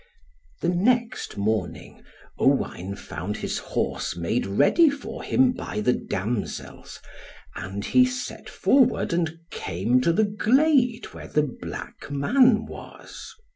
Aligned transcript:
The 0.61 0.69
next 0.69 1.37
morning 1.37 2.03
Owain 2.39 2.95
found 2.95 3.37
his 3.37 3.59
horse 3.59 4.15
made 4.17 4.47
ready 4.47 4.89
for 4.89 5.21
him 5.21 5.51
by 5.51 5.79
the 5.79 5.93
damsels, 5.93 6.99
and 7.55 7.85
he 7.85 8.03
set 8.05 8.49
forward 8.49 9.13
and 9.13 9.37
came 9.51 10.01
to 10.01 10.11
the 10.11 10.25
glade 10.25 11.05
where 11.13 11.27
the 11.27 11.43
black 11.43 12.09
man 12.09 12.65
was. 12.65 13.35